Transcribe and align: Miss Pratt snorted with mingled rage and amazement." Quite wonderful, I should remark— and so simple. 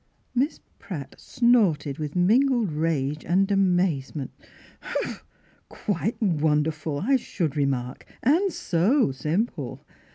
Miss 0.33 0.61
Pratt 0.79 1.13
snorted 1.19 1.99
with 1.99 2.15
mingled 2.15 2.71
rage 2.71 3.23
and 3.23 3.51
amazement." 3.51 4.31
Quite 5.69 6.19
wonderful, 6.19 7.01
I 7.05 7.17
should 7.17 7.55
remark— 7.55 8.07
and 8.23 8.51
so 8.51 9.11
simple. 9.11 9.85